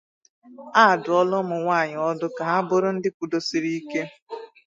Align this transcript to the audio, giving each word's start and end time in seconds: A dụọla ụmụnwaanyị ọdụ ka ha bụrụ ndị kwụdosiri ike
A 0.81 0.83
dụọla 1.03 1.35
ụmụnwaanyị 1.41 1.97
ọdụ 2.09 2.27
ka 2.35 2.43
ha 2.49 2.57
bụrụ 2.67 2.89
ndị 2.95 3.09
kwụdosiri 3.15 3.69
ike 3.79 4.01